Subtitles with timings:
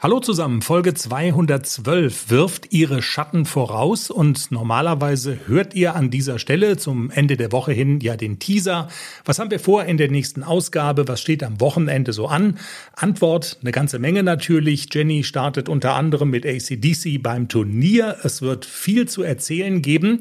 [0.00, 6.76] Hallo zusammen, Folge 212 wirft ihre Schatten voraus und normalerweise hört ihr an dieser Stelle
[6.76, 8.86] zum Ende der Woche hin ja den Teaser.
[9.24, 11.08] Was haben wir vor in der nächsten Ausgabe?
[11.08, 12.60] Was steht am Wochenende so an?
[12.94, 14.86] Antwort, eine ganze Menge natürlich.
[14.94, 18.18] Jenny startet unter anderem mit ACDC beim Turnier.
[18.22, 20.20] Es wird viel zu erzählen geben.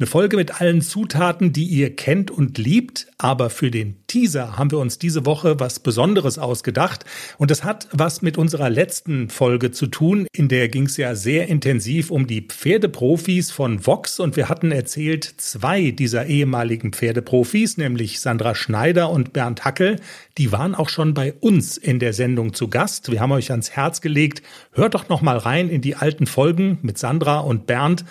[0.00, 4.70] Eine Folge mit allen Zutaten, die ihr kennt und liebt, aber für den Teaser haben
[4.70, 7.04] wir uns diese Woche was Besonderes ausgedacht
[7.36, 10.26] und das hat was mit unserer letzten Folge zu tun.
[10.32, 14.72] In der ging es ja sehr intensiv um die Pferdeprofis von Vox und wir hatten
[14.72, 19.96] erzählt, zwei dieser ehemaligen Pferdeprofis, nämlich Sandra Schneider und Bernd Hackel,
[20.38, 23.12] die waren auch schon bei uns in der Sendung zu Gast.
[23.12, 24.40] Wir haben euch ans Herz gelegt,
[24.72, 28.06] hört doch noch mal rein in die alten Folgen mit Sandra und Bernd.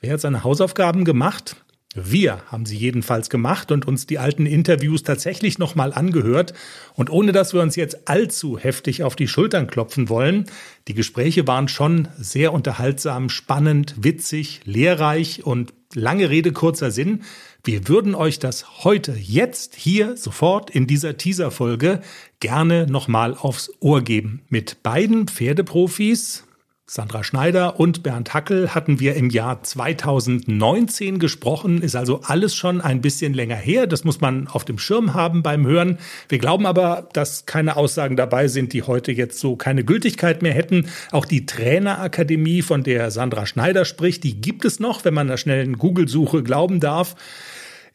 [0.00, 1.56] Wer hat seine Hausaufgaben gemacht?
[1.94, 6.54] Wir haben sie jedenfalls gemacht und uns die alten Interviews tatsächlich nochmal angehört.
[6.94, 10.44] Und ohne dass wir uns jetzt allzu heftig auf die Schultern klopfen wollen,
[10.86, 17.22] die Gespräche waren schon sehr unterhaltsam, spannend, witzig, lehrreich und lange Rede, kurzer Sinn.
[17.64, 22.02] Wir würden euch das heute, jetzt, hier, sofort in dieser Teaser-Folge
[22.38, 24.42] gerne nochmal aufs Ohr geben.
[24.48, 26.44] Mit beiden Pferdeprofis,
[26.90, 32.80] Sandra Schneider und Bernd Hackel hatten wir im Jahr 2019 gesprochen, ist also alles schon
[32.80, 33.86] ein bisschen länger her.
[33.86, 35.98] Das muss man auf dem Schirm haben beim Hören.
[36.30, 40.54] Wir glauben aber, dass keine Aussagen dabei sind, die heute jetzt so keine Gültigkeit mehr
[40.54, 40.88] hätten.
[41.10, 45.36] Auch die Trainerakademie, von der Sandra Schneider spricht, die gibt es noch, wenn man einer
[45.36, 47.16] schnellen Google-Suche glauben darf.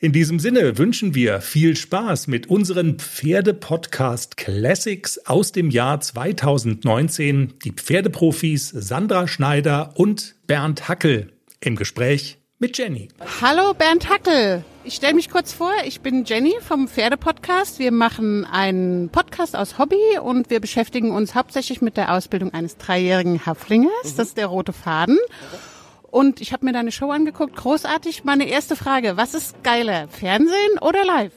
[0.04, 7.54] In diesem Sinne wünschen wir viel Spaß mit unseren Pferde-Podcast Classics aus dem Jahr 2019.
[7.64, 11.32] Die Pferdeprofis Sandra Schneider und Bernd Hackel
[11.62, 13.08] im Gespräch mit Jenny.
[13.40, 14.66] Hallo Bernd Hackel.
[14.84, 17.80] Ich stelle mich kurz vor, ich bin Jenny vom Pferdepodcast.
[17.80, 22.76] Wir machen einen Podcast aus Hobby und wir beschäftigen uns hauptsächlich mit der Ausbildung eines
[22.76, 23.94] dreijährigen Haflingers.
[24.04, 24.18] Mhm.
[24.18, 25.18] Das ist der rote Faden.
[25.18, 25.73] Okay.
[26.14, 27.56] Und ich habe mir deine Show angeguckt.
[27.56, 28.24] Großartig.
[28.24, 29.18] Meine erste Frage.
[29.18, 30.08] Was ist geiler?
[30.10, 31.32] Fernsehen oder live?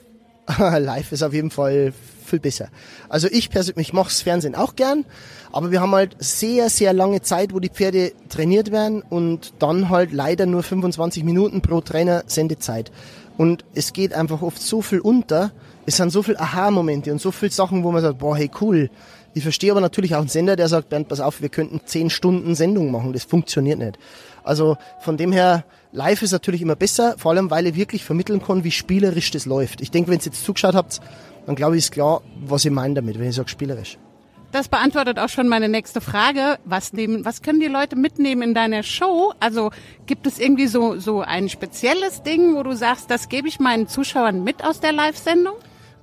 [0.84, 1.94] live ist auf jeden Fall
[2.26, 2.68] viel besser.
[3.08, 5.06] Also ich persönlich, ich mache das Fernsehen auch gern,
[5.50, 9.88] aber wir haben halt sehr, sehr lange Zeit, wo die Pferde trainiert werden und dann
[9.88, 12.92] halt leider nur 25 Minuten pro Trainer Sendezeit.
[13.38, 15.52] Und es geht einfach oft so viel unter.
[15.86, 18.90] Es sind so viele Aha-Momente und so viele Sachen, wo man sagt, boah, hey, cool.
[19.36, 22.08] Ich verstehe aber natürlich auch einen Sender, der sagt, Bernd, pass auf, wir könnten 10
[22.08, 23.12] Stunden Sendung machen.
[23.12, 23.98] Das funktioniert nicht.
[24.44, 28.42] Also von dem her, live ist natürlich immer besser, vor allem weil ich wirklich vermitteln
[28.42, 29.82] kann, wie spielerisch das läuft.
[29.82, 31.02] Ich denke, wenn ihr jetzt zugeschaut habt,
[31.44, 33.98] dann glaube ich, ist klar, was ich meine damit, wenn ich sage spielerisch.
[34.52, 36.58] Das beantwortet auch schon meine nächste Frage.
[36.64, 39.34] Was nehmen, was können die Leute mitnehmen in deiner Show?
[39.38, 39.70] Also
[40.06, 43.86] gibt es irgendwie so, so ein spezielles Ding, wo du sagst, das gebe ich meinen
[43.86, 45.56] Zuschauern mit aus der Live-Sendung?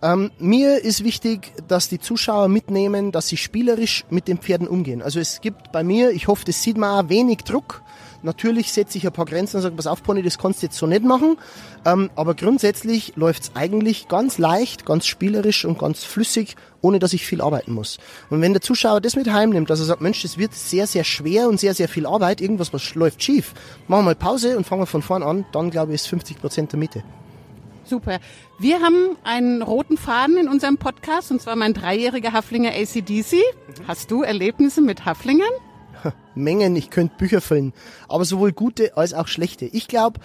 [0.04, 5.02] Ähm, mir ist wichtig, dass die Zuschauer mitnehmen, dass sie spielerisch mit den Pferden umgehen.
[5.02, 7.82] Also es gibt bei mir, ich hoffe, das sieht man auch, wenig Druck.
[8.22, 10.78] Natürlich setze ich ein paar Grenzen und sage, pass auf, Pony, das kannst du jetzt
[10.78, 11.38] so nicht machen.
[11.86, 17.14] Ähm, aber grundsätzlich läuft es eigentlich ganz leicht, ganz spielerisch und ganz flüssig, ohne dass
[17.14, 17.98] ich viel arbeiten muss.
[18.30, 21.06] Und wenn der Zuschauer das mit heimnimmt, dass er sagt, Mensch, das wird sehr, sehr
[21.06, 23.54] schwer und sehr, sehr viel Arbeit, irgendwas was läuft schief,
[23.88, 26.42] machen wir mal Pause und fangen wir von vorn an, dann glaube ich, ist 50
[26.42, 27.04] Prozent der Mitte.
[27.86, 28.20] Super.
[28.60, 33.38] Wir haben einen roten Faden in unserem Podcast, und zwar mein dreijähriger Haflinger ACDC.
[33.88, 35.52] Hast du Erlebnisse mit Haflingern?
[36.36, 37.74] Mengen, ich könnte Bücher füllen,
[38.08, 39.66] aber sowohl gute als auch schlechte.
[39.66, 40.20] Ich glaube,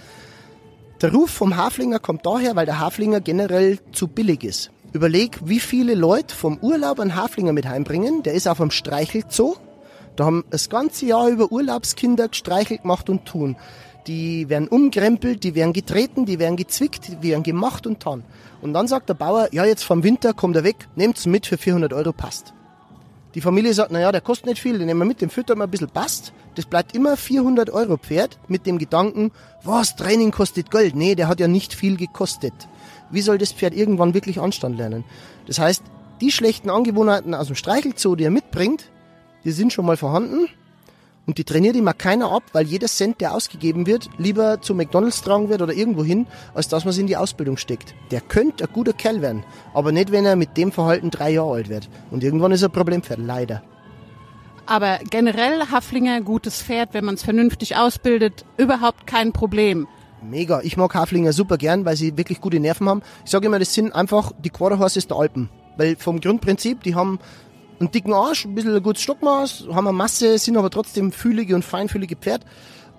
[1.00, 4.70] der Ruf vom Haflinger kommt daher, weil der Haflinger generell zu billig ist.
[4.92, 8.22] Überleg, wie viele Leute vom Urlaub einen Haflinger mit heimbringen.
[8.22, 9.56] Der ist auf einem Streichelzoo.
[10.16, 13.56] Da haben das ganze Jahr über Urlaubskinder gestreichelt gemacht und tun.
[14.08, 18.24] Die werden umkrempelt, die werden getreten, die werden gezwickt, die werden gemacht und tan.
[18.62, 21.58] Und dann sagt der Bauer, ja, jetzt vom Winter kommt er weg, nehmt's mit für
[21.58, 22.54] 400 Euro, passt.
[23.34, 25.64] Die Familie sagt, naja, der kostet nicht viel, den nehmen wir mit, den füttern wir
[25.64, 26.32] ein bisschen passt.
[26.54, 29.31] Das bleibt immer 400 Euro Pferd mit dem Gedanken,
[29.62, 30.96] was, Training kostet Geld.
[30.96, 32.54] Nee, der hat ja nicht viel gekostet.
[33.11, 35.04] Wie soll das Pferd irgendwann wirklich Anstand lernen?
[35.46, 35.82] Das heißt,
[36.22, 38.90] die schlechten Angewohnheiten aus dem Streichelzoo, die er mitbringt,
[39.44, 40.49] die sind schon mal vorhanden
[41.28, 45.20] und die trainiert immer keiner ab, weil jeder Cent, der ausgegeben wird, lieber zu McDonalds
[45.20, 47.94] tragen wird oder irgendwo hin, als dass man es in die Ausbildung steckt.
[48.10, 49.44] Der könnte ein guter Kerl werden,
[49.75, 51.90] aber nicht, wenn er mit dem Verhalten drei Jahre alt wird.
[52.10, 53.62] Und irgendwann ist er ein Problempferd, leider.
[54.64, 59.86] Aber generell Haflinger, gutes Pferd, wenn man es vernünftig ausbildet, überhaupt kein Problem.
[60.22, 60.62] Mega.
[60.62, 63.02] Ich mag Haflinger super gern, weil sie wirklich gute Nerven haben.
[63.26, 65.50] Ich sage immer, das sind einfach die Quarterhorses der Alpen.
[65.76, 67.20] Weil vom Grundprinzip, die haben
[67.80, 71.54] einen dicken Arsch, ein bisschen ein gutes Stockmaß, haben eine Masse, sind aber trotzdem fühlige
[71.54, 72.44] und feinfühlige Pferd.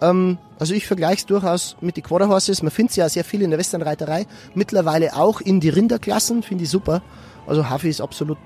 [0.02, 2.62] Ähm, also ich vergleiche es durchaus mit den Quarter Horses.
[2.64, 4.26] Man findet sie ja sehr viel in der Westernreiterei.
[4.54, 7.02] Mittlerweile auch in die Rinderklassen, finde ich super.
[7.48, 8.38] Also Hafi ist absolut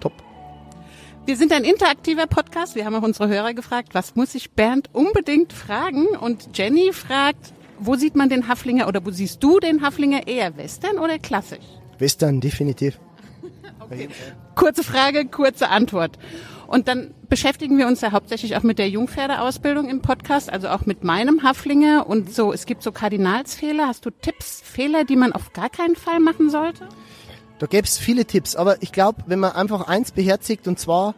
[0.00, 0.12] top.
[1.26, 2.74] Wir sind ein interaktiver Podcast.
[2.74, 6.06] Wir haben auch unsere Hörer gefragt, was muss ich Bernd unbedingt fragen?
[6.08, 10.56] Und Jenny fragt, wo sieht man den Haflinger oder wo siehst du den Haflinger eher
[10.56, 11.64] Western oder klassisch?
[11.98, 12.98] Western, definitiv.
[13.90, 14.08] Okay.
[14.54, 16.18] Kurze Frage, kurze Antwort.
[16.66, 20.84] Und dann beschäftigen wir uns ja hauptsächlich auch mit der Jungpferdeausbildung im Podcast, also auch
[20.84, 22.52] mit meinem Haflinger und so.
[22.52, 23.86] Es gibt so Kardinalsfehler.
[23.86, 26.86] Hast du Tipps, Fehler, die man auf gar keinen Fall machen sollte?
[27.58, 31.14] Da gäbe es viele Tipps, aber ich glaube, wenn man einfach eins beherzigt und zwar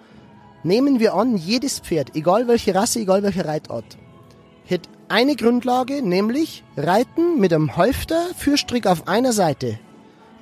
[0.63, 3.99] nehmen wir an, jedes Pferd, egal welche Rasse, egal welche Reitart,
[4.71, 9.81] hat eine Grundlage, nämlich Reiten mit einem Halfter, Fürstrick auf einer Seite.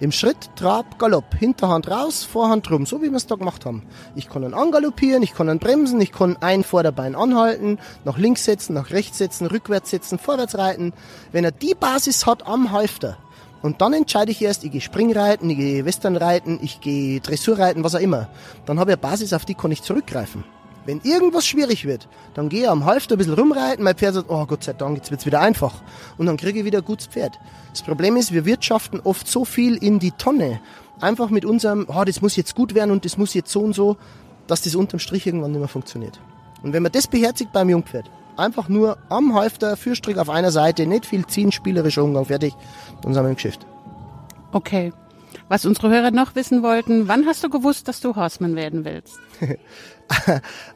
[0.00, 3.82] Im Schritt, Trab, Galopp, Hinterhand raus, Vorhand rum, so wie wir es da gemacht haben.
[4.14, 8.44] Ich kann ihn angaloppieren, ich kann ihn bremsen, ich kann ein Vorderbein anhalten, nach links
[8.44, 10.92] setzen, nach rechts setzen, rückwärts setzen, vorwärts reiten.
[11.32, 13.18] Wenn er die Basis hat am Halfter,
[13.60, 17.96] und dann entscheide ich erst, ich gehe Springreiten, ich gehe Westernreiten, ich gehe Dressurreiten, was
[17.96, 18.28] auch immer.
[18.66, 20.44] Dann habe ich eine Basis, auf die kann ich zurückgreifen.
[20.88, 24.30] Wenn irgendwas schwierig wird, dann gehe ich am Halfter ein bisschen rumreiten, mein Pferd sagt,
[24.30, 25.74] oh Gott sei Dank, jetzt wird's wieder einfach.
[26.16, 27.38] Und dann kriege ich wieder ein gutes Pferd.
[27.72, 30.62] Das Problem ist, wir wirtschaften oft so viel in die Tonne,
[30.98, 33.74] einfach mit unserem, oh, das muss jetzt gut werden und das muss jetzt so und
[33.74, 33.98] so,
[34.46, 36.18] dass das unterm Strich irgendwann nicht mehr funktioniert.
[36.62, 40.86] Und wenn man das beherzigt beim Jungpferd, einfach nur am Halfter, Fürstrick auf einer Seite,
[40.86, 42.54] nicht viel ziehen, spielerischer Umgang, fertig,
[43.02, 43.66] dann sind wir im Geschäft.
[44.52, 44.94] Okay.
[45.48, 49.18] Was unsere Hörer noch wissen wollten, wann hast du gewusst, dass du Horseman werden willst?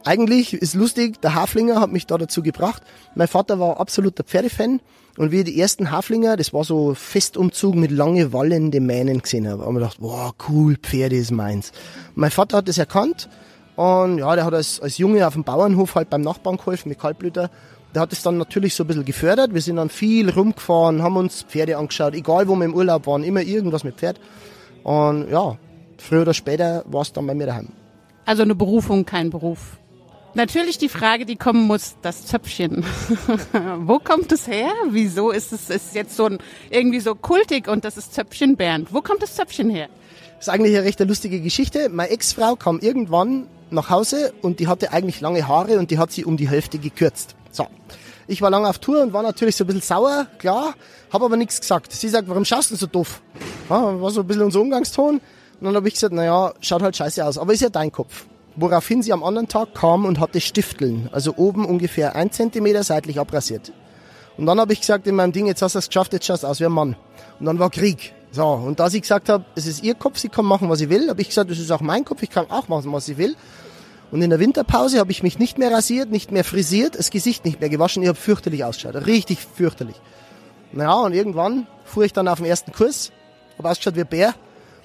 [0.05, 2.83] Eigentlich ist lustig, der Haflinger hat mich da dazu gebracht.
[3.15, 4.81] Mein Vater war absoluter Pferdefan
[5.19, 9.65] und wie die ersten Haflinger, das war so Festumzug mit lange wallende Mähnen gesehen habe,
[9.65, 11.73] haben wir gedacht, wow, cool, Pferde ist meins.
[12.15, 13.29] Mein Vater hat das erkannt
[13.77, 16.99] und ja, der hat als, als Junge auf dem Bauernhof halt beim Nachbarn geholfen mit
[16.99, 17.51] Kaltblüter.
[17.95, 19.53] Der hat es dann natürlich so ein bisschen gefördert.
[19.53, 23.23] Wir sind dann viel rumgefahren, haben uns Pferde angeschaut, egal wo wir im Urlaub waren,
[23.23, 24.19] immer irgendwas mit Pferd.
[24.83, 25.57] Und ja,
[25.99, 27.69] früher oder später war es dann bei mir daheim.
[28.25, 29.79] Also eine Berufung, kein Beruf.
[30.35, 32.85] Natürlich die Frage, die kommen muss, das Zöpfchen.
[33.81, 34.71] Wo kommt es her?
[34.89, 36.39] Wieso ist es ist jetzt so ein,
[36.71, 38.95] irgendwie so kultig und das ist Zöpfchen Bernd?
[38.95, 39.89] Wo kommt das Zöpfchen her?
[40.39, 41.91] Das ist eigentlich eine recht lustige Geschichte.
[41.91, 46.13] Meine Ex-Frau kam irgendwann nach Hause und die hatte eigentlich lange Haare und die hat
[46.13, 47.37] sie um die Hälfte gekürzt.
[47.51, 47.67] So.
[48.27, 50.75] Ich war lange auf Tour und war natürlich so ein bisschen sauer, klar,
[51.13, 51.93] habe aber nichts gesagt.
[51.93, 53.21] Sie sagt, warum schaust du so doof?
[53.69, 55.17] Ja, war so ein bisschen unser Umgangston.
[55.17, 58.27] Und dann habe ich gesagt, naja, schaut halt scheiße aus, aber ist ja dein Kopf.
[58.57, 63.19] Woraufhin sie am anderen Tag kam und hatte Stifteln, also oben ungefähr ein Zentimeter seitlich
[63.19, 63.73] abrasiert.
[64.37, 66.43] Und dann habe ich gesagt in meinem Ding, jetzt hast du es geschafft, jetzt schaust
[66.43, 66.97] du aus wie ein Mann.
[67.39, 68.15] Und dann war Krieg.
[68.31, 70.89] So, und da sie gesagt hat, es ist ihr Kopf, sie kann machen, was sie
[70.89, 73.19] will, habe ich gesagt, es ist auch mein Kopf, ich kann auch machen, was ich
[73.19, 73.37] will.
[74.13, 77.45] Und in der Winterpause habe ich mich nicht mehr rasiert, nicht mehr frisiert, das Gesicht
[77.45, 79.97] nicht mehr gewaschen, ich habe fürchterlich ausgeschaut, richtig fürchterlich.
[80.73, 83.11] Naja, und irgendwann fuhr ich dann auf den ersten Kurs,
[83.59, 84.35] habe ausgeschaut wie ein Bär,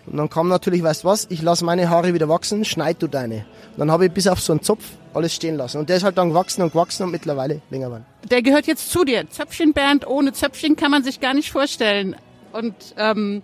[0.08, 3.08] und dann kam natürlich, weißt du was, ich lasse meine Haare wieder wachsen, schneid du
[3.08, 3.46] deine.
[3.74, 4.84] Und dann habe ich bis auf so einen Zopf
[5.14, 5.80] alles stehen lassen.
[5.80, 8.06] Und der ist halt dann gewachsen und gewachsen und mittlerweile länger geworden.
[8.30, 9.30] Der gehört jetzt zu dir.
[9.30, 12.16] Zöpfchen Bernd, ohne Zöpfchen kann man sich gar nicht vorstellen.
[12.54, 13.42] Und ähm,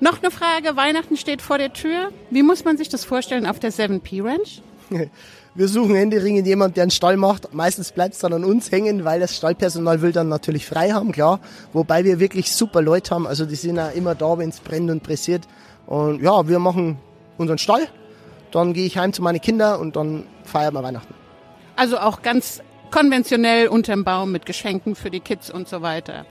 [0.00, 2.10] noch eine Frage, Weihnachten steht vor der Tür.
[2.30, 4.62] Wie muss man sich das vorstellen auf der 7P Ranch?
[5.54, 7.52] Wir suchen händeringend jemand, der einen Stall macht.
[7.52, 11.10] Meistens bleibt es dann an uns hängen, weil das Stallpersonal will dann natürlich frei haben,
[11.10, 11.40] klar.
[11.72, 13.26] Wobei wir wirklich super Leute haben.
[13.26, 15.42] Also die sind ja immer da, wenn es brennt und pressiert.
[15.86, 16.98] Und ja, wir machen
[17.36, 17.88] unseren Stall.
[18.52, 21.14] Dann gehe ich heim zu meinen Kindern und dann feiern wir Weihnachten.
[21.74, 26.26] Also auch ganz konventionell unterm Baum mit Geschenken für die Kids und so weiter.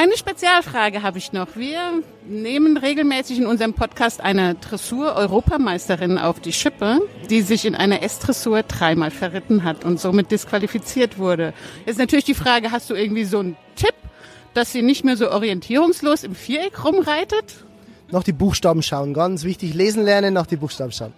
[0.00, 1.56] Eine Spezialfrage habe ich noch.
[1.56, 8.00] Wir nehmen regelmäßig in unserem Podcast eine Dressur-Europameisterin auf die Schippe, die sich in einer
[8.04, 11.52] S-Dressur dreimal verritten hat und somit disqualifiziert wurde.
[11.84, 13.94] Jetzt natürlich die Frage, hast du irgendwie so einen Tipp,
[14.54, 17.64] dass sie nicht mehr so orientierungslos im Viereck rumreitet?
[18.12, 19.74] Nach die Buchstaben schauen, ganz wichtig.
[19.74, 21.12] Lesen lernen, nach die Buchstaben schauen.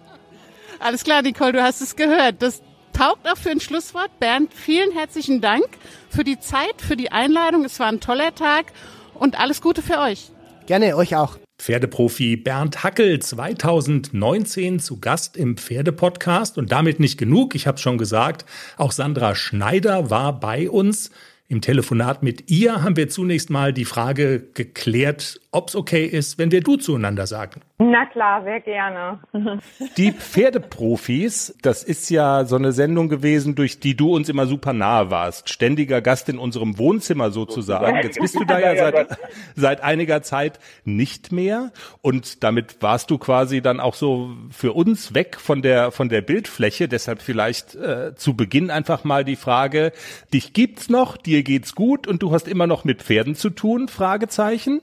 [0.79, 2.41] Alles klar, Nicole, du hast es gehört.
[2.41, 4.19] Das taugt auch für ein Schlusswort.
[4.19, 5.65] Bernd, vielen herzlichen Dank
[6.09, 7.65] für die Zeit, für die Einladung.
[7.65, 8.67] Es war ein toller Tag
[9.13, 10.31] und alles Gute für euch.
[10.65, 11.37] Gerne, euch auch.
[11.61, 17.53] Pferdeprofi Bernd Hackel 2019 zu Gast im Pferdepodcast und damit nicht genug.
[17.53, 18.45] Ich habe schon gesagt,
[18.77, 21.11] auch Sandra Schneider war bei uns.
[21.47, 26.37] Im Telefonat mit ihr haben wir zunächst mal die Frage geklärt, ob es okay ist,
[26.37, 27.61] wenn wir du zueinander sagen.
[27.83, 29.19] Na klar, sehr gerne.
[29.97, 34.71] Die Pferdeprofis, das ist ja so eine Sendung gewesen, durch die du uns immer super
[34.71, 35.49] nahe warst.
[35.49, 37.97] Ständiger Gast in unserem Wohnzimmer sozusagen.
[38.03, 39.17] Jetzt bist du da ja seit,
[39.55, 41.71] seit einiger Zeit nicht mehr.
[42.03, 46.21] Und damit warst du quasi dann auch so für uns weg von der, von der
[46.21, 46.87] Bildfläche.
[46.87, 49.91] Deshalb vielleicht äh, zu Beginn einfach mal die Frage,
[50.31, 53.87] dich gibt's noch, dir geht's gut und du hast immer noch mit Pferden zu tun?
[53.87, 54.81] Fragezeichen.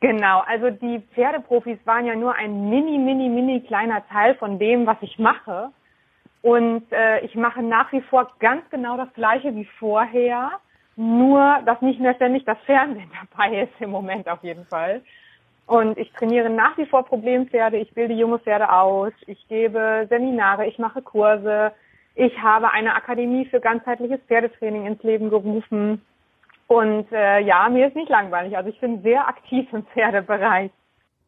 [0.00, 4.86] Genau, also die Pferdeprofis waren ja nur ein mini, mini, mini kleiner Teil von dem,
[4.86, 5.70] was ich mache.
[6.42, 10.52] Und äh, ich mache nach wie vor ganz genau das gleiche wie vorher,
[10.96, 15.02] nur dass nicht mehr ständig das Fernsehen dabei ist im Moment auf jeden Fall.
[15.66, 20.66] Und ich trainiere nach wie vor Problempferde, ich bilde junge Pferde aus, ich gebe Seminare,
[20.66, 21.72] ich mache Kurse,
[22.14, 26.04] ich habe eine Akademie für ganzheitliches Pferdetraining ins Leben gerufen.
[26.70, 28.56] Und äh, ja, mir ist nicht langweilig.
[28.56, 30.70] Also ich bin sehr aktiv im Pferdebereich.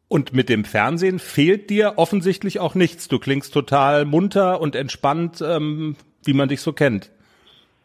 [0.07, 3.09] Und mit dem Fernsehen fehlt dir offensichtlich auch nichts.
[3.09, 7.11] Du klingst total munter und entspannt, ähm, wie man dich so kennt.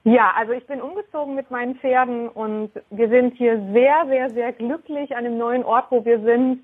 [0.05, 4.53] Ja, also ich bin umgezogen mit meinen Pferden und wir sind hier sehr, sehr, sehr
[4.53, 6.61] glücklich an dem neuen Ort, wo wir sind.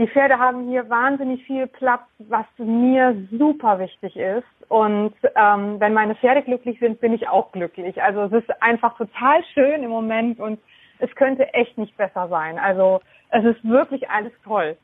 [0.00, 4.46] Die Pferde haben hier wahnsinnig viel Platz, was mir super wichtig ist.
[4.70, 8.02] Und ähm, wenn meine Pferde glücklich sind, bin ich auch glücklich.
[8.02, 10.58] Also es ist einfach total schön im Moment und
[11.00, 12.58] es könnte echt nicht besser sein.
[12.58, 14.78] Also es ist wirklich alles toll.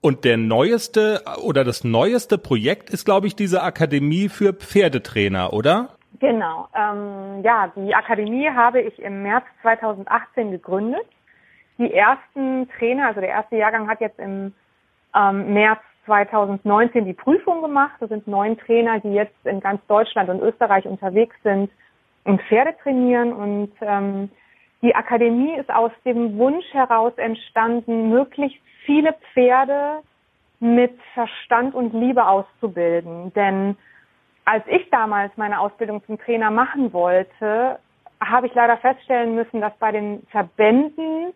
[0.00, 5.96] Und der neueste oder das neueste Projekt ist, glaube ich, diese Akademie für Pferdetrainer, oder?
[6.20, 6.68] Genau.
[6.76, 11.06] Ähm, ja, die Akademie habe ich im März 2018 gegründet
[11.78, 14.52] die ersten Trainer, also der erste Jahrgang hat jetzt im
[15.14, 17.94] ähm, März 2019 die Prüfung gemacht.
[18.00, 21.70] Das sind neun Trainer, die jetzt in ganz Deutschland und Österreich unterwegs sind
[22.24, 23.32] und Pferde trainieren.
[23.32, 24.30] Und ähm,
[24.82, 30.00] die Akademie ist aus dem Wunsch heraus entstanden, möglichst viele Pferde
[30.60, 33.32] mit Verstand und Liebe auszubilden.
[33.34, 33.76] Denn
[34.44, 37.78] als ich damals meine Ausbildung zum Trainer machen wollte,
[38.20, 41.32] habe ich leider feststellen müssen, dass bei den Verbänden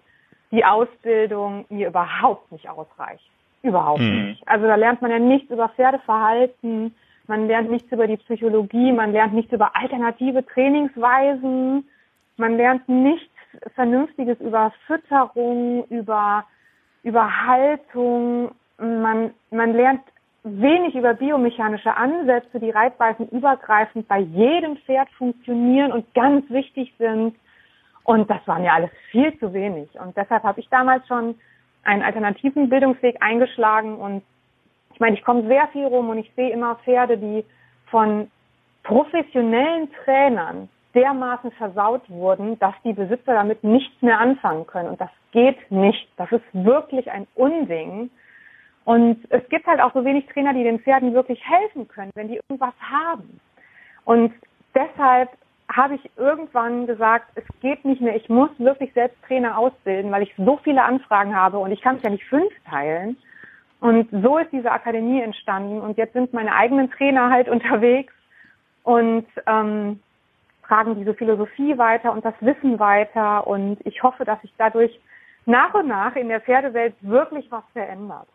[0.53, 3.29] die Ausbildung mir überhaupt nicht ausreicht.
[3.63, 4.27] Überhaupt mhm.
[4.29, 4.49] nicht.
[4.49, 6.95] Also da lernt man ja nichts über Pferdeverhalten,
[7.27, 11.89] man lernt nichts über die Psychologie, man lernt nichts über alternative Trainingsweisen,
[12.37, 13.31] man lernt nichts
[13.75, 16.45] Vernünftiges über Fütterung, über,
[17.03, 20.03] über Haltung, man, man lernt
[20.45, 27.37] wenig über biomechanische Ansätze, die reitweisen übergreifend bei jedem Pferd funktionieren und ganz wichtig sind.
[28.05, 29.89] Und das war mir alles viel zu wenig.
[29.99, 31.37] Und deshalb habe ich damals schon
[31.85, 33.97] einen alternativen Bildungsweg eingeschlagen.
[33.97, 34.23] Und
[34.95, 37.45] ich meine, ich komme sehr viel rum und ich sehe immer Pferde, die
[37.87, 38.31] von
[38.83, 44.91] professionellen Trainern dermaßen versaut wurden, dass die Besitzer damit nichts mehr anfangen können.
[44.91, 46.09] Und das geht nicht.
[46.17, 48.11] Das ist wirklich ein Unding.
[48.85, 52.29] Und es gibt halt auch so wenig Trainer, die den Pferden wirklich helfen können, wenn
[52.29, 53.41] die irgendwas haben.
[54.05, 54.35] Und
[54.75, 55.31] deshalb
[55.71, 60.23] habe ich irgendwann gesagt, es geht nicht mehr, ich muss wirklich selbst Trainer ausbilden, weil
[60.23, 63.17] ich so viele Anfragen habe und ich kann es ja nicht fünf teilen.
[63.81, 68.13] Und so ist diese Akademie entstanden und jetzt sind meine eigenen Trainer halt unterwegs
[68.85, 70.01] und ähm,
[70.67, 74.99] tragen diese Philosophie weiter und das Wissen weiter und ich hoffe, dass sich dadurch
[75.47, 78.29] nach und nach in der Pferdewelt wirklich was verändert.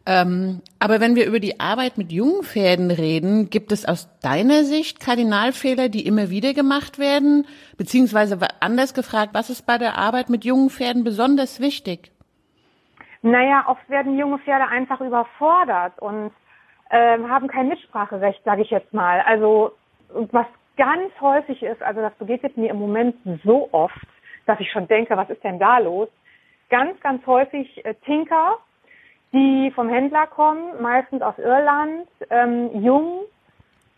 [0.08, 4.64] ähm, aber wenn wir über die Arbeit mit jungen Pferden reden, gibt es aus deiner
[4.64, 7.46] Sicht Kardinalfehler, die immer wieder gemacht werden?
[7.78, 12.12] Beziehungsweise anders gefragt, was ist bei der Arbeit mit jungen Pferden besonders wichtig?
[13.22, 16.32] Naja, oft werden junge Pferde einfach überfordert und
[16.90, 19.22] äh, haben kein Mitspracherecht, sage ich jetzt mal.
[19.22, 19.74] Also
[20.32, 23.16] was ganz häufig ist, also das begegnet mir im Moment
[23.46, 24.08] so oft,
[24.48, 26.10] dass ich schon denke, was ist denn da los?
[26.72, 28.58] Ganz, ganz häufig äh, Tinker,
[29.34, 33.26] die vom Händler kommen, meistens aus Irland, ähm, jung,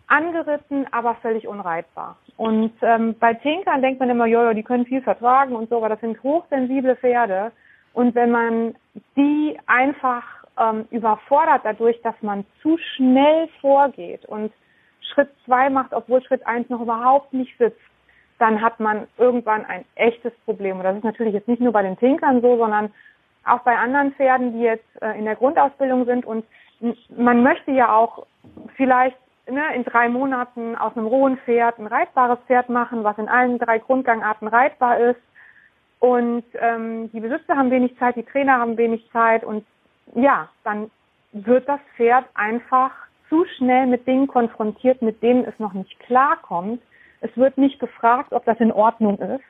[0.08, 2.18] angeritten, aber völlig unreitbar.
[2.38, 5.90] Und ähm, bei Tinkern denkt man immer, jojo, die können viel vertragen und so, aber
[5.90, 7.52] das sind hochsensible Pferde.
[7.94, 8.76] Und wenn man
[9.16, 10.24] die einfach
[10.58, 14.52] ähm, überfordert dadurch, dass man zu schnell vorgeht und
[15.14, 17.80] Schritt zwei macht, obwohl Schritt eins noch überhaupt nicht sitzt,
[18.38, 20.78] dann hat man irgendwann ein echtes Problem.
[20.78, 22.92] Und das ist natürlich jetzt nicht nur bei den Tinkern so, sondern
[23.46, 26.26] auch bei anderen Pferden, die jetzt äh, in der Grundausbildung sind.
[26.26, 26.46] Und
[27.16, 28.26] man möchte ja auch
[28.76, 29.18] vielleicht
[29.50, 33.60] ne, in drei Monaten aus einem rohen Pferd ein reitbares Pferd machen, was in allen
[33.60, 35.20] drei Grundgangarten reitbar ist.
[36.00, 39.66] Und ähm, die Besitzer haben wenig Zeit, die Trainer haben wenig Zeit und
[40.14, 40.92] ja, dann
[41.32, 42.92] wird das Pferd einfach
[43.30, 46.82] zu schnell mit Dingen konfrontiert, mit denen es noch nicht klarkommt.
[47.22, 49.44] Es wird nicht gefragt, ob das in Ordnung ist.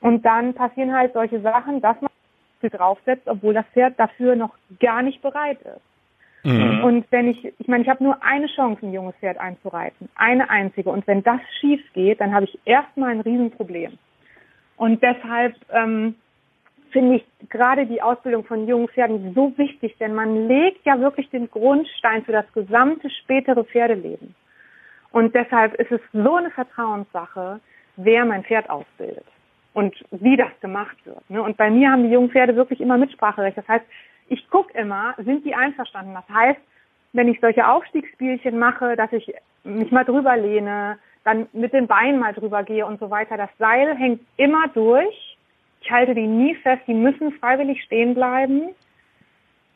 [0.00, 2.10] Und dann passieren halt solche Sachen, dass man
[2.68, 5.80] sie draufsetzt, obwohl das Pferd dafür noch gar nicht bereit ist.
[6.44, 6.84] Mhm.
[6.84, 10.08] Und wenn ich, ich meine, ich habe nur eine Chance, ein junges Pferd einzureiten.
[10.14, 10.90] Eine einzige.
[10.90, 13.98] Und wenn das schief geht, dann habe ich erstmal ein Riesenproblem.
[14.76, 16.14] Und deshalb ähm,
[16.90, 21.28] finde ich gerade die Ausbildung von jungen Pferden so wichtig, denn man legt ja wirklich
[21.30, 24.34] den Grundstein für das gesamte spätere Pferdeleben.
[25.10, 27.60] Und deshalb ist es so eine Vertrauenssache,
[27.96, 29.26] wer mein Pferd ausbildet
[29.76, 31.28] und wie das gemacht wird.
[31.28, 31.42] Ne?
[31.42, 33.58] Und bei mir haben die jungen Pferde wirklich immer Mitspracherecht.
[33.58, 33.84] Das heißt,
[34.28, 36.14] ich gucke immer, sind die einverstanden?
[36.14, 36.58] Das heißt,
[37.12, 42.18] wenn ich solche Aufstiegsspielchen mache, dass ich mich mal drüber lehne, dann mit den Beinen
[42.18, 43.36] mal drüber gehe und so weiter.
[43.36, 45.36] Das Seil hängt immer durch.
[45.82, 46.80] Ich halte die nie fest.
[46.86, 48.70] Die müssen freiwillig stehen bleiben.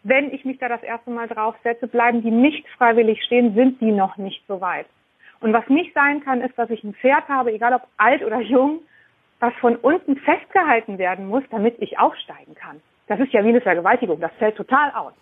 [0.02, 3.92] Wenn ich mich da das erste Mal draufsetze, bleiben die nicht freiwillig stehen, sind die
[3.92, 4.86] noch nicht so weit.
[5.40, 8.40] Und was nicht sein kann, ist, dass ich ein Pferd habe, egal ob alt oder
[8.40, 8.80] jung,
[9.40, 12.80] was von unten festgehalten werden muss, damit ich aufsteigen kann.
[13.08, 14.20] Das ist ja wie eine Vergewaltigung.
[14.20, 15.12] Das fällt total aus.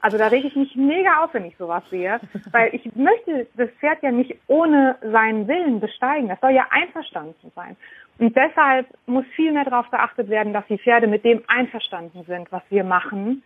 [0.00, 2.20] Also da rege ich mich mega auf, wenn ich sowas sehe,
[2.52, 6.28] weil ich möchte das Pferd ja nicht ohne seinen Willen besteigen.
[6.28, 7.76] Das soll ja einverstanden sein.
[8.18, 12.50] Und deshalb muss viel mehr darauf geachtet werden, dass die Pferde mit dem einverstanden sind,
[12.50, 13.42] was wir machen,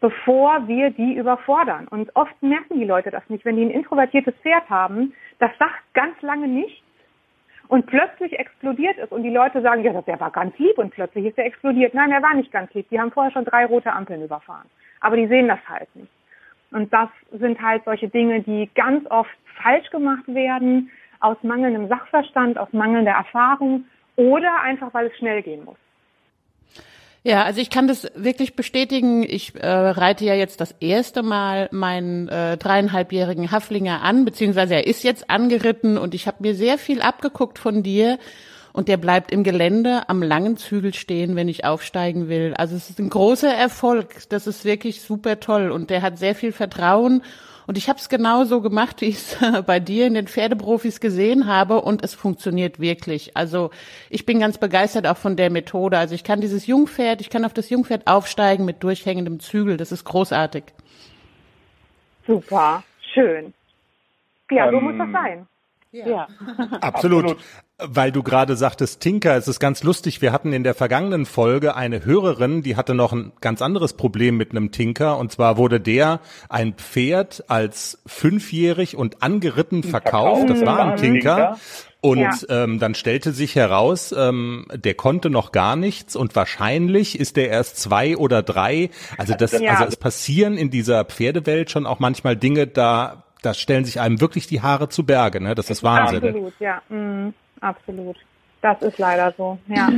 [0.00, 1.88] bevor wir die überfordern.
[1.88, 3.44] Und oft merken die Leute das nicht.
[3.44, 6.82] Wenn die ein introvertiertes Pferd haben, das sagt ganz lange nichts
[7.68, 11.26] und plötzlich explodiert es und die Leute sagen, ja, der war ganz lieb und plötzlich
[11.26, 11.94] ist er explodiert.
[11.94, 12.88] Nein, er war nicht ganz lieb.
[12.90, 14.68] Die haben vorher schon drei rote Ampeln überfahren
[15.00, 16.10] aber die sehen das halt nicht.
[16.70, 19.30] Und das sind halt solche Dinge, die ganz oft
[19.62, 25.64] falsch gemacht werden, aus mangelndem Sachverstand, aus mangelnder Erfahrung oder einfach, weil es schnell gehen
[25.64, 25.78] muss.
[27.28, 29.22] Ja, also ich kann das wirklich bestätigen.
[29.22, 34.86] Ich äh, reite ja jetzt das erste Mal meinen äh, dreieinhalbjährigen Haflinger an, beziehungsweise er
[34.86, 38.18] ist jetzt angeritten und ich habe mir sehr viel abgeguckt von dir
[38.72, 42.54] und der bleibt im Gelände am langen Zügel stehen, wenn ich aufsteigen will.
[42.56, 44.26] Also es ist ein großer Erfolg.
[44.30, 47.22] Das ist wirklich super toll und der hat sehr viel Vertrauen.
[47.68, 51.46] Und ich habe es genauso gemacht, wie ich es bei dir in den Pferdeprofis gesehen
[51.46, 53.36] habe und es funktioniert wirklich.
[53.36, 53.70] Also
[54.08, 55.98] ich bin ganz begeistert auch von der Methode.
[55.98, 59.76] Also ich kann dieses Jungpferd, ich kann auf das Jungpferd aufsteigen mit durchhängendem Zügel.
[59.76, 60.64] Das ist großartig.
[62.26, 63.52] Super, schön.
[64.50, 65.46] Ja, so ähm, muss das sein.
[65.90, 66.06] Ja.
[66.06, 66.28] ja.
[66.80, 67.24] Absolut.
[67.24, 67.36] Absolut.
[67.80, 70.20] Weil du gerade sagtest, Tinker, es ist ganz lustig.
[70.20, 74.36] Wir hatten in der vergangenen Folge eine Hörerin, die hatte noch ein ganz anderes Problem
[74.36, 75.16] mit einem Tinker.
[75.16, 80.50] Und zwar wurde der ein Pferd als fünfjährig und angeritten verkauft.
[80.50, 81.56] Das war ein Tinker.
[82.00, 82.32] Und ja.
[82.48, 87.48] ähm, dann stellte sich heraus, ähm, der konnte noch gar nichts und wahrscheinlich ist der
[87.48, 88.90] erst zwei oder drei.
[89.16, 89.72] Also das, ja.
[89.72, 94.20] also es passieren in dieser Pferdewelt schon auch manchmal Dinge, da da stellen sich einem
[94.20, 95.54] wirklich die Haare zu Berge, ne?
[95.54, 96.24] Das ist Wahnsinn.
[96.24, 98.16] Absolut, ja, mm, absolut.
[98.60, 99.88] Das ist leider so, ja.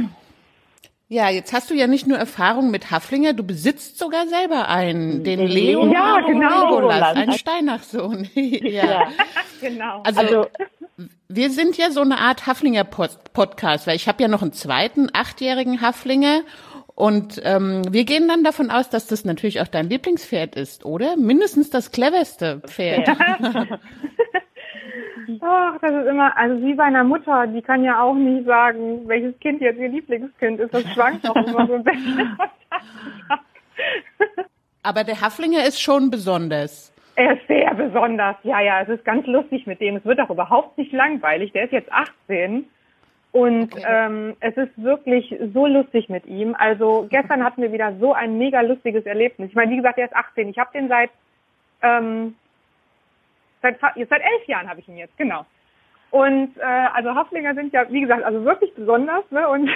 [1.13, 5.25] Ja, jetzt hast du ja nicht nur Erfahrung mit Haflinger, du besitzt sogar selber einen,
[5.25, 6.77] den Leo ja, genau.
[6.77, 8.31] Legolas, einen Steinachsohn.
[8.35, 8.85] ja.
[8.85, 9.09] ja,
[9.61, 10.03] genau.
[10.05, 10.47] Also, also,
[11.29, 15.81] wir sind ja so eine Art Haflinger-Podcast, weil ich habe ja noch einen zweiten achtjährigen
[15.81, 16.43] Haflinger
[17.01, 21.17] und ähm, wir gehen dann davon aus, dass das natürlich auch dein Lieblingspferd ist, oder?
[21.17, 23.09] Mindestens das cleverste Pferd.
[23.09, 23.17] Ja.
[25.41, 29.09] Ach, das ist immer, also wie bei einer Mutter, die kann ja auch nicht sagen,
[29.09, 30.75] welches Kind jetzt ihr Lieblingskind ist.
[30.75, 32.37] Das schwankt auch immer so ein bisschen.
[34.83, 36.93] Aber der Haflinger ist schon besonders.
[37.15, 38.37] Er ist sehr besonders.
[38.43, 39.97] Ja, ja, es ist ganz lustig mit dem.
[39.97, 41.53] Es wird auch überhaupt nicht langweilig.
[41.53, 42.67] Der ist jetzt 18
[43.33, 43.85] und okay.
[43.87, 46.57] ähm, es ist wirklich so lustig mit ihm.
[46.59, 49.51] Also gestern hatten wir wieder so ein mega lustiges Erlebnis.
[49.51, 50.49] Ich meine, wie gesagt, er ist 18.
[50.49, 51.11] Ich habe den seit
[51.83, 52.35] ähm,
[53.63, 55.47] seit seit elf Jahren habe ich ihn jetzt, genau.
[56.11, 59.25] Und äh, also Haflinger sind ja, wie gesagt, also wirklich besonders.
[59.31, 59.49] Ne?
[59.49, 59.71] Und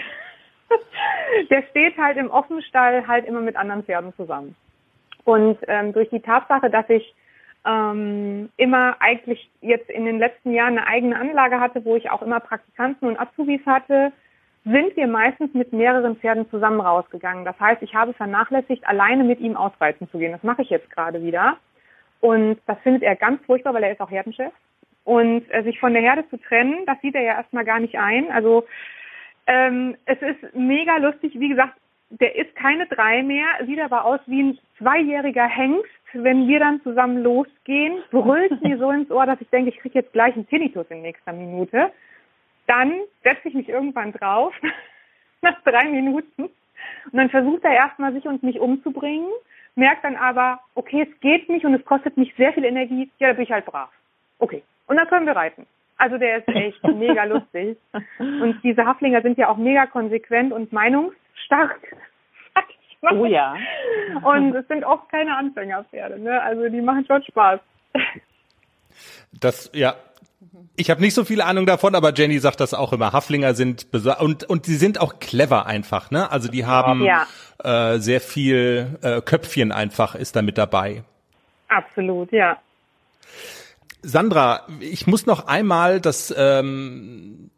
[1.50, 4.56] der steht halt im Offenstall halt immer mit anderen Pferden zusammen.
[5.24, 7.14] Und ähm, durch die Tatsache, dass ich
[7.66, 12.22] ähm, immer eigentlich jetzt in den letzten Jahren eine eigene Anlage hatte, wo ich auch
[12.22, 14.12] immer Praktikanten und Azubis hatte,
[14.64, 17.44] sind wir meistens mit mehreren Pferden zusammen rausgegangen.
[17.44, 20.32] Das heißt, ich habe vernachlässigt, alleine mit ihm ausreiten zu gehen.
[20.32, 21.58] Das mache ich jetzt gerade wieder.
[22.20, 24.52] Und das findet er ganz furchtbar, weil er ist auch Herdenchef.
[25.04, 27.98] Und äh, sich von der Herde zu trennen, das sieht er ja erstmal gar nicht
[27.98, 28.30] ein.
[28.30, 28.64] Also
[29.46, 31.38] ähm, es ist mega lustig.
[31.38, 31.74] Wie gesagt,
[32.08, 35.90] der ist keine drei mehr, sieht aber aus wie ein zweijähriger Hengst.
[36.14, 39.98] Wenn wir dann zusammen losgehen, brüllt mir so ins Ohr, dass ich denke, ich kriege
[39.98, 41.92] jetzt gleich einen Tinnitus in nächster Minute.
[42.66, 44.54] Dann setze ich mich irgendwann drauf,
[45.42, 46.44] nach drei Minuten.
[46.44, 49.28] Und dann versucht er erstmal, sich und mich umzubringen,
[49.74, 53.10] merkt dann aber, okay, es geht nicht und es kostet mich sehr viel Energie.
[53.18, 53.90] Ja, da bin ich halt brav.
[54.38, 54.62] Okay.
[54.86, 55.66] Und dann können wir reiten.
[55.96, 57.78] Also der ist echt mega lustig.
[58.18, 61.80] Und diese Haflinger sind ja auch mega konsequent und meinungsstark.
[63.12, 63.54] Oh ja.
[64.22, 66.40] Und es sind oft keine Anfängerpferde, ne?
[66.42, 67.60] Also die machen schon Spaß.
[69.40, 69.96] Das, ja,
[70.76, 73.12] ich habe nicht so viel Ahnung davon, aber Jenny sagt das auch immer.
[73.12, 73.86] Haflinger sind
[74.20, 76.30] und und die sind auch clever einfach, ne?
[76.30, 77.26] Also die haben ja.
[77.62, 81.04] äh, sehr viel äh, Köpfchen einfach ist da mit dabei.
[81.68, 82.58] Absolut, ja.
[84.02, 87.50] Sandra, ich muss noch einmal das ähm,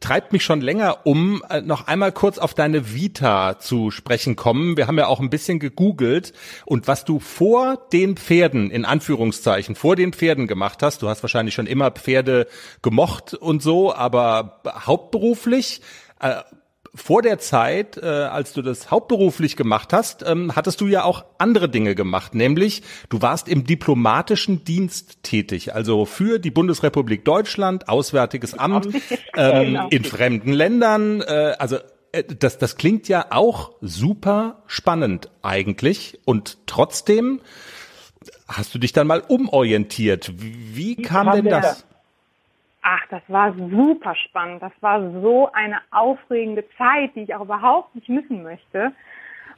[0.00, 4.76] treibt mich schon länger um, äh, noch einmal kurz auf deine Vita zu sprechen kommen.
[4.76, 6.32] Wir haben ja auch ein bisschen gegoogelt
[6.64, 11.22] und was du vor den Pferden, in Anführungszeichen, vor den Pferden gemacht hast, du hast
[11.22, 12.46] wahrscheinlich schon immer Pferde
[12.82, 15.80] gemocht und so, aber hauptberuflich,
[16.20, 16.42] äh,
[16.94, 21.24] vor der Zeit, äh, als du das hauptberuflich gemacht hast, ähm, hattest du ja auch
[21.38, 27.88] andere Dinge gemacht, nämlich du warst im diplomatischen Dienst tätig, also für die Bundesrepublik Deutschland,
[27.88, 28.86] Auswärtiges Amt
[29.36, 29.88] ähm, genau.
[29.88, 31.22] in fremden Ländern.
[31.22, 31.78] Äh, also
[32.12, 37.40] äh, das, das klingt ja auch super spannend eigentlich und trotzdem
[38.46, 40.32] hast du dich dann mal umorientiert.
[40.36, 41.86] Wie, wie kam denn das?
[42.82, 44.60] Ach, das war super spannend.
[44.60, 48.92] Das war so eine aufregende Zeit, die ich auch überhaupt nicht missen möchte.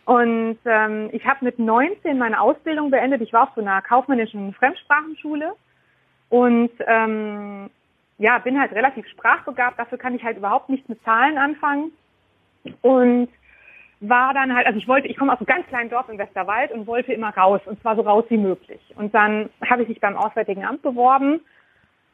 [0.05, 3.23] Und ähm, ich habe mit 19 meine Ausbildung beendet.
[3.23, 5.55] Ich war auf so einer kaufmännischen Fremdsprachenschule
[6.29, 7.71] und ähm,
[8.19, 9.79] ja, bin halt relativ sprachbegabt.
[9.79, 11.93] Dafür kann ich halt überhaupt nichts mit Zahlen anfangen.
[12.83, 13.29] Und
[14.01, 16.73] war dann halt, also ich wollte, ich komme aus einem ganz kleinen Dorf im Westerwald
[16.73, 18.81] und wollte immer raus und zwar so raus wie möglich.
[18.97, 21.41] Und dann habe ich mich beim Auswärtigen Amt beworben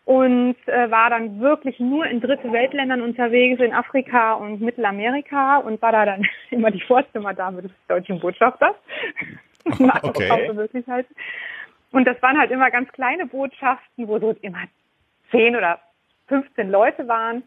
[0.05, 5.81] und äh, war dann wirklich nur in dritte Weltländern unterwegs, in Afrika und Mittelamerika und
[5.83, 8.75] war da dann immer die Vorzimmerdame des deutschen Botschafters.
[10.03, 10.31] okay.
[11.93, 14.63] Und das waren halt immer ganz kleine Botschaften, wo so immer
[15.31, 15.81] zehn oder
[16.29, 17.43] 15 Leute waren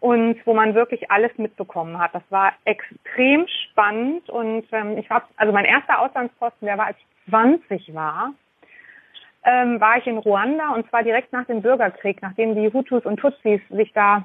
[0.00, 2.14] und wo man wirklich alles mitbekommen hat.
[2.14, 6.98] Das war extrem spannend und ähm, ich habe, also mein erster Auslandsposten, der war, als
[6.98, 8.34] ich 20 war
[9.44, 13.18] ähm, war ich in Ruanda und zwar direkt nach dem Bürgerkrieg, nachdem die Hutus und
[13.18, 14.24] Tutsis sich da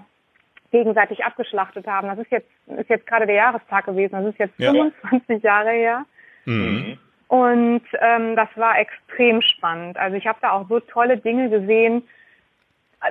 [0.71, 2.07] gegenseitig abgeschlachtet haben.
[2.07, 4.13] Das ist jetzt, ist jetzt gerade der Jahrestag gewesen.
[4.13, 4.71] Das ist jetzt ja.
[4.71, 6.05] 25 Jahre her.
[6.45, 6.97] Mhm.
[7.27, 9.97] Und ähm, das war extrem spannend.
[9.97, 12.03] Also ich habe da auch so tolle Dinge gesehen.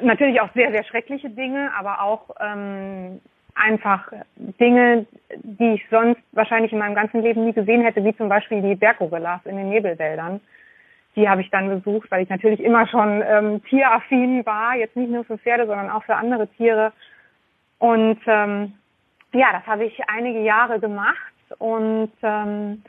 [0.02, 3.20] Natürlich auch sehr, sehr schreckliche Dinge, aber auch ähm,
[3.54, 8.28] einfach Dinge, die ich sonst wahrscheinlich in meinem ganzen Leben nie gesehen hätte, wie zum
[8.28, 10.40] Beispiel die Berggorillas in den Nebelwäldern
[11.18, 15.10] die habe ich dann besucht, weil ich natürlich immer schon ähm, tieraffin war, jetzt nicht
[15.10, 16.92] nur für Pferde, sondern auch für andere Tiere.
[17.78, 18.74] Und ähm,
[19.32, 21.16] ja, das habe ich einige Jahre gemacht
[21.58, 22.82] und ähm,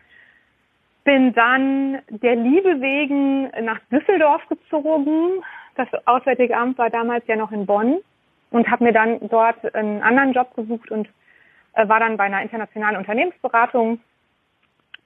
[1.03, 5.43] bin dann der Liebe wegen nach Düsseldorf gezogen.
[5.75, 7.97] Das Auswärtige Amt war damals ja noch in Bonn
[8.51, 11.09] und habe mir dann dort einen anderen Job gesucht und
[11.73, 13.99] äh, war dann bei einer internationalen Unternehmensberatung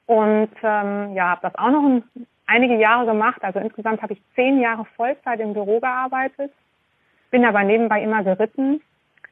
[0.07, 2.03] und ähm, ja, habe das auch noch ein
[2.45, 3.43] einige Jahre gemacht.
[3.43, 6.51] Also insgesamt habe ich zehn Jahre Vollzeit im Büro gearbeitet,
[7.31, 8.81] bin aber nebenbei immer geritten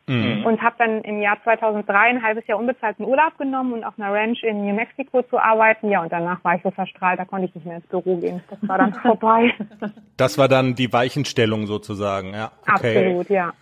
[0.08, 0.45] mhm.
[0.45, 4.13] und habe dann im Jahr 2003 ein halbes Jahr unbezahlten Urlaub genommen und auf einer
[4.13, 5.89] Ranch in New Mexico zu arbeiten.
[5.89, 8.41] Ja, und danach war ich so verstrahlt, da konnte ich nicht mehr ins Büro gehen.
[8.50, 9.54] Das war dann vorbei.
[10.17, 12.52] Das war dann die Weichenstellung sozusagen, ja.
[12.62, 12.97] Okay.
[12.97, 13.54] Absolut, ja.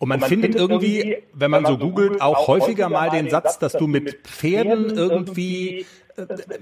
[0.00, 3.10] Und man, man findet, findet irgendwie, wenn man, wenn man so googelt, auch häufiger mal
[3.10, 5.86] den Satz, dass du mit Pferden irgendwie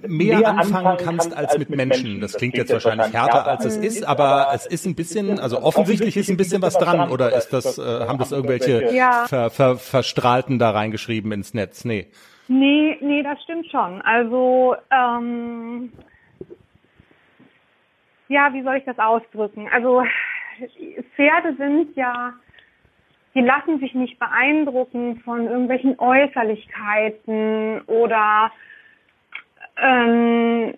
[0.06, 2.20] mehr, mehr anfangen kannst als mit Menschen.
[2.20, 6.16] Das klingt jetzt wahrscheinlich härter, als es ist, aber es ist ein bisschen, also offensichtlich
[6.16, 9.26] ist ein bisschen was dran, oder ist das, äh, haben das irgendwelche ja.
[9.28, 11.84] ver, ver, Verstrahlten da reingeschrieben ins Netz?
[11.84, 12.08] Nee.
[12.48, 14.02] Nee, nee, das stimmt schon.
[14.02, 15.92] Also, ähm,
[18.28, 19.68] ja, wie soll ich das ausdrücken?
[19.72, 20.04] Also,
[21.16, 22.32] Pferde sind ja,
[23.34, 28.50] die lassen sich nicht beeindrucken von irgendwelchen Äußerlichkeiten oder
[29.78, 30.74] ähm,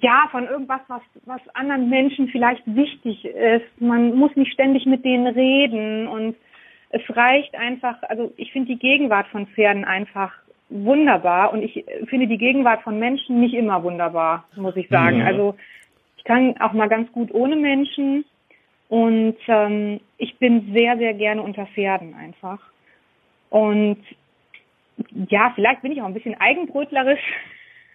[0.00, 3.80] ja, von irgendwas, was, was anderen Menschen vielleicht wichtig ist.
[3.80, 6.36] Man muss nicht ständig mit denen reden und
[6.90, 10.32] es reicht einfach, also ich finde die Gegenwart von Pferden einfach
[10.68, 15.20] wunderbar und ich finde die Gegenwart von Menschen nicht immer wunderbar, muss ich sagen.
[15.20, 15.26] Mhm.
[15.26, 15.54] Also
[16.16, 18.24] ich kann auch mal ganz gut ohne Menschen
[18.88, 22.58] und ähm, ich bin sehr, sehr gerne unter Pferden einfach.
[23.50, 23.98] Und
[25.28, 27.20] ja, vielleicht bin ich auch ein bisschen eigenbrötlerisch.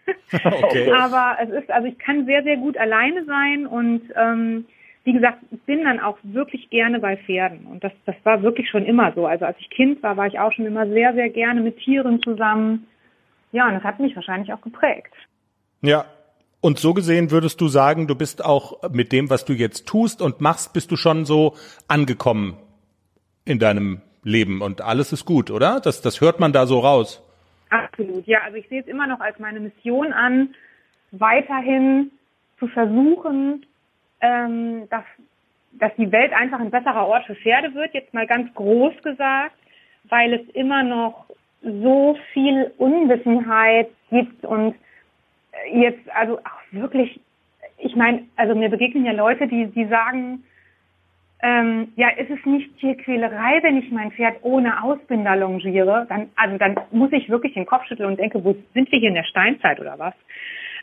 [0.33, 0.91] okay.
[0.91, 4.65] Aber es ist, also ich kann sehr, sehr gut alleine sein und ähm,
[5.03, 7.65] wie gesagt, bin dann auch wirklich gerne bei Pferden.
[7.65, 9.25] Und das, das war wirklich schon immer so.
[9.25, 12.21] Also als ich Kind war, war ich auch schon immer sehr, sehr gerne mit Tieren
[12.21, 12.87] zusammen.
[13.51, 15.13] Ja, und das hat mich wahrscheinlich auch geprägt.
[15.81, 16.05] Ja.
[16.63, 20.21] Und so gesehen würdest du sagen, du bist auch mit dem, was du jetzt tust
[20.21, 21.55] und machst, bist du schon so
[21.87, 22.55] angekommen
[23.45, 25.79] in deinem Leben und alles ist gut, oder?
[25.79, 27.23] Das, das hört man da so raus.
[27.71, 28.41] Absolut, ja.
[28.43, 30.53] Also ich sehe es immer noch als meine Mission an,
[31.11, 32.11] weiterhin
[32.59, 33.65] zu versuchen,
[34.19, 35.05] ähm, dass,
[35.71, 39.55] dass die Welt einfach ein besserer Ort für Pferde wird, jetzt mal ganz groß gesagt,
[40.09, 41.25] weil es immer noch
[41.61, 44.75] so viel Unwissenheit gibt und
[45.71, 47.21] jetzt also auch wirklich,
[47.77, 50.43] ich meine, also mir begegnen ja Leute, die, die sagen,
[51.43, 56.05] ähm, ja, ist es nicht Tierquälerei, wenn ich mein Pferd ohne Ausbinder longiere?
[56.07, 59.09] Dann, also dann muss ich wirklich den Kopf schütteln und denke, wo sind wir hier
[59.09, 60.13] in der Steinzeit oder was?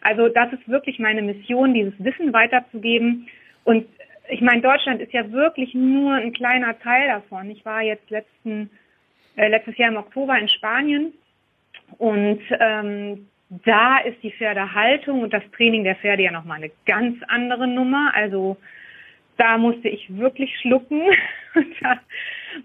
[0.01, 3.29] Also das ist wirklich meine Mission, dieses Wissen weiterzugeben.
[3.65, 3.87] Und
[4.29, 7.51] ich meine, Deutschland ist ja wirklich nur ein kleiner Teil davon.
[7.51, 8.71] Ich war jetzt letzten,
[9.37, 11.13] äh, letztes Jahr im Oktober in Spanien
[11.99, 13.29] und ähm,
[13.65, 18.13] da ist die Pferdehaltung und das Training der Pferde ja nochmal eine ganz andere Nummer.
[18.15, 18.59] Also
[19.39, 21.01] da musste ich wirklich schlucken.
[21.81, 21.99] da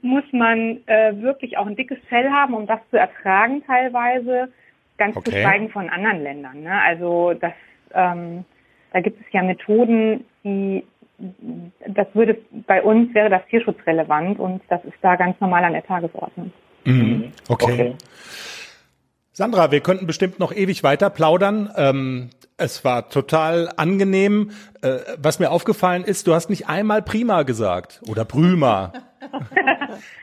[0.01, 4.51] muss man äh, wirklich auch ein dickes Fell haben, um das zu ertragen teilweise.
[4.97, 5.31] Ganz okay.
[5.31, 6.63] zu schweigen von anderen Ländern.
[6.63, 6.81] Ne?
[6.81, 7.53] Also das,
[7.93, 8.45] ähm,
[8.91, 10.83] da gibt es ja Methoden, die
[11.87, 15.85] das würde bei uns wäre das tierschutzrelevant und das ist da ganz normal an der
[15.85, 16.51] Tagesordnung.
[16.85, 17.31] Mhm.
[17.47, 17.71] Okay.
[17.71, 17.95] okay.
[19.35, 21.71] Sandra, wir könnten bestimmt noch ewig weiter plaudern.
[21.75, 24.51] Ähm, es war total angenehm.
[24.83, 28.93] Äh, was mir aufgefallen ist, du hast nicht einmal prima gesagt oder prüma.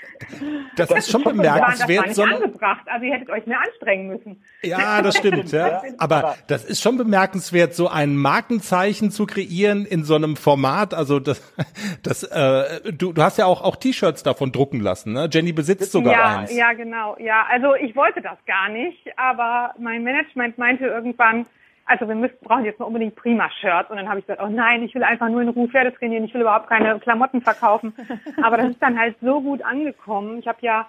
[0.77, 2.09] Das, das ist schon bemerkenswert.
[2.09, 2.87] Das war nicht angebracht.
[2.87, 4.43] Also ihr hättet euch mehr anstrengen müssen.
[4.63, 5.51] Ja, das stimmt.
[5.53, 5.83] ja.
[5.99, 10.95] Aber das ist schon bemerkenswert, so ein Markenzeichen zu kreieren in so einem Format.
[10.95, 11.41] Also das,
[12.03, 15.13] das, äh, du, du hast ja auch auch T-Shirts davon drucken lassen.
[15.13, 15.29] Ne?
[15.31, 16.55] Jenny besitzt sogar ja, eins.
[16.55, 17.17] Ja, genau.
[17.19, 21.47] Ja, also ich wollte das gar nicht, aber mein Management meinte irgendwann,
[21.91, 23.91] also wir müssen, brauchen jetzt mal unbedingt Prima-Shirts.
[23.91, 26.25] Und dann habe ich gesagt, oh nein, ich will einfach nur in Ruhe Pferde trainieren,
[26.25, 27.93] ich will überhaupt keine Klamotten verkaufen.
[28.43, 30.39] Aber das ist dann halt so gut angekommen.
[30.39, 30.87] Ich habe ja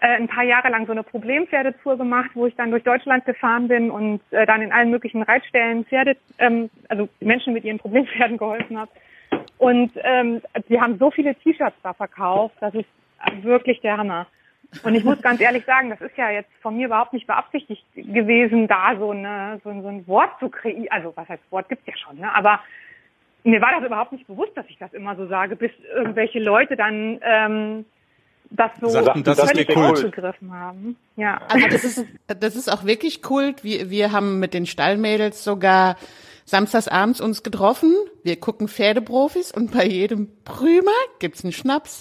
[0.00, 3.68] äh, ein paar Jahre lang so eine Problempferdetour gemacht, wo ich dann durch Deutschland gefahren
[3.68, 8.36] bin und äh, dann in allen möglichen Reitstellen Pferde, ähm, also Menschen mit ihren Problempferden
[8.36, 8.90] geholfen habe.
[9.56, 12.88] Und ähm, sie haben so viele T-Shirts da verkauft, das ist
[13.40, 14.26] wirklich der Hammer.
[14.82, 17.84] Und ich muss ganz ehrlich sagen, das ist ja jetzt von mir überhaupt nicht beabsichtigt
[17.94, 20.88] gewesen, da so, eine, so, so ein Wort zu kreieren.
[20.90, 22.34] Also was heißt Wort gibt's ja schon, ne?
[22.34, 22.60] Aber
[23.44, 26.76] mir war das überhaupt nicht bewusst, dass ich das immer so sage, bis irgendwelche Leute
[26.76, 27.84] dann ähm,
[28.56, 30.96] das so Sagten, das ist aufgegriffen haben.
[31.16, 31.40] Ja.
[31.48, 33.64] Also das ist das ist auch wirklich Kult.
[33.64, 35.96] Wir, wir haben mit den Stallmädels sogar
[36.44, 37.94] samstags abends uns getroffen.
[38.22, 42.00] Wir gucken Pferdeprofis und bei jedem Prümer gibt's einen Schnaps.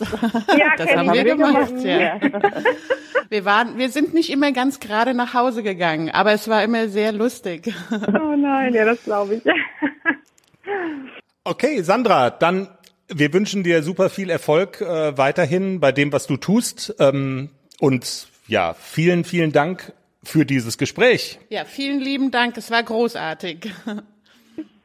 [0.58, 1.74] Ja, das haben wir gemacht.
[1.84, 2.20] Ja.
[3.30, 6.88] Wir waren, wir sind nicht immer ganz gerade nach Hause gegangen, aber es war immer
[6.90, 7.74] sehr lustig.
[7.92, 9.44] Oh nein, ja, das glaube ich.
[11.44, 12.68] Okay, Sandra, dann
[13.14, 16.96] wir wünschen dir super viel Erfolg äh, weiterhin bei dem, was du tust.
[17.00, 19.94] Ähm, und ja, vielen, vielen Dank
[20.24, 21.40] für dieses Gespräch.
[21.50, 22.58] Ja, vielen lieben Dank.
[22.58, 23.72] Es war großartig.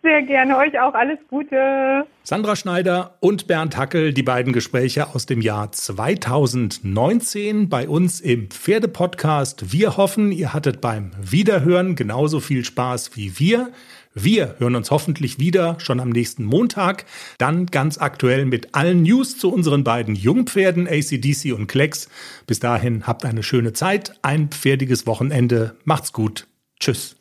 [0.03, 0.57] Sehr gerne.
[0.57, 2.07] Euch auch alles Gute.
[2.23, 8.49] Sandra Schneider und Bernd Hackel, die beiden Gespräche aus dem Jahr 2019 bei uns im
[8.49, 9.73] Pferdepodcast.
[9.73, 13.73] Wir hoffen, ihr hattet beim Wiederhören genauso viel Spaß wie wir.
[14.19, 17.05] Wir hören uns hoffentlich wieder schon am nächsten Montag,
[17.37, 22.09] dann ganz aktuell mit allen News zu unseren beiden Jungpferden ACDC und Klecks.
[22.47, 25.77] Bis dahin habt eine schöne Zeit, ein pferdiges Wochenende.
[25.85, 26.47] Macht's gut.
[26.81, 27.17] Tschüss.